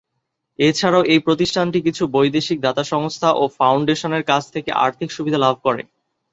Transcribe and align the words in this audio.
এছাড়াও 0.59 1.03
এই 1.13 1.19
প্রতিষ্ঠানটি 1.19 1.79
কিছু 1.81 2.03
বৈদেশিক 2.15 2.57
দাতা 2.61 2.83
সংস্থা 2.93 3.29
ও 3.33 3.43
ফাউন্ডেশনের 3.57 4.23
কাছ 4.23 4.43
থেকে 4.53 4.69
আর্থিক 4.83 5.09
সুবিধা 5.11 5.39
লাভ 5.39 5.55
করে। 5.65 5.81